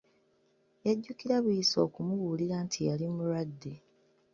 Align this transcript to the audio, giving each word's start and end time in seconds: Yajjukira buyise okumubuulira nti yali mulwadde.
Yajjukira 0.85 1.35
buyise 1.43 1.77
okumubuulira 1.87 2.55
nti 2.65 2.79
yali 2.87 3.05
mulwadde. 3.13 3.73